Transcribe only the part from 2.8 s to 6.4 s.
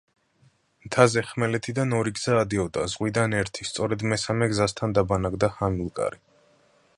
ზღვიდან ერთი, სწორედ მესამე გზასთან დაბანაკდა ჰამილკარი.